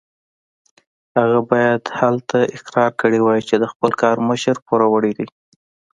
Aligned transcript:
هغه 1.17 1.39
باید 1.49 1.81
هلته 1.99 2.37
اقرار 2.57 2.91
کړی 3.01 3.19
وای 3.23 3.41
چې 3.49 3.55
د 3.57 3.65
خپل 3.71 3.91
کار 4.01 4.17
مشر 4.29 4.55
پوروړی 4.65 5.11
دی. 5.19 5.27